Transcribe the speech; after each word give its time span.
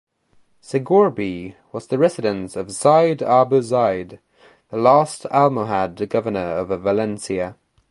Segorbe 0.63 1.53
was 1.71 1.85
the 1.85 1.99
residence 1.99 2.55
of 2.55 2.71
Zayd 2.71 3.21
Abu 3.21 3.61
Zayd, 3.61 4.17
the 4.69 4.77
last 4.77 5.27
Almohad 5.29 6.09
governor 6.09 6.39
of 6.57 6.69
Valencia. 6.81 7.55